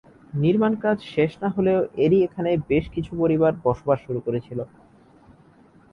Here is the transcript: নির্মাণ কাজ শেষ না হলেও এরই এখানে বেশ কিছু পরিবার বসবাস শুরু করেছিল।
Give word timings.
নির্মাণ 0.33 0.73
কাজ 0.83 0.97
শেষ 1.13 1.31
না 1.41 1.49
হলেও 1.49 1.79
এরই 1.97 2.19
এখানে 2.23 2.51
বেশ 2.69 2.85
কিছু 2.95 3.11
পরিবার 3.21 3.51
বসবাস 3.65 3.99
শুরু 4.05 4.19
করেছিল। 4.21 4.59